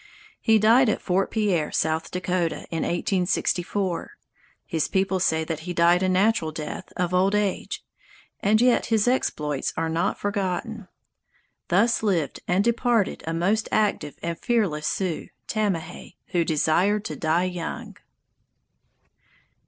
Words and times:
He 0.39 0.57
died 0.57 0.89
at 0.89 0.99
Fort 0.99 1.29
Pierre, 1.29 1.71
South 1.71 2.09
Dakota, 2.09 2.65
in 2.71 2.81
1864. 2.81 4.17
His 4.65 4.87
people 4.87 5.19
say 5.19 5.43
that 5.43 5.59
he 5.59 5.73
died 5.75 6.01
a 6.01 6.09
natural 6.09 6.51
death, 6.51 6.91
of 6.97 7.13
old 7.13 7.35
age. 7.35 7.85
And 8.39 8.59
yet 8.61 8.87
his 8.87 9.07
exploits 9.07 9.71
are 9.77 9.89
not 9.89 10.17
forgotten. 10.17 10.87
Thus 11.67 12.01
lived 12.01 12.39
and 12.47 12.63
departed 12.63 13.23
a 13.27 13.33
most 13.35 13.69
active 13.71 14.15
and 14.23 14.39
fearless 14.39 14.87
Sioux, 14.87 15.27
Tamahay, 15.47 16.15
who 16.29 16.43
desired 16.43 17.05
to 17.05 17.15
die 17.15 17.43
young! 17.43 17.95